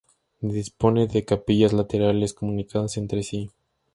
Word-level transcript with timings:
Dispone 0.55 1.05
de 1.05 1.25
capillas 1.25 1.73
laterales 1.73 2.33
comunicadas 2.33 2.97
entre 2.97 3.21
sí. 3.21 3.51